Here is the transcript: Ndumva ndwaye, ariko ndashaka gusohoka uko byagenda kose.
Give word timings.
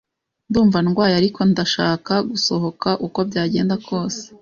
Ndumva 0.49 0.77
ndwaye, 0.85 1.13
ariko 1.17 1.39
ndashaka 1.51 2.13
gusohoka 2.29 2.89
uko 3.05 3.19
byagenda 3.29 3.75
kose. 3.87 4.23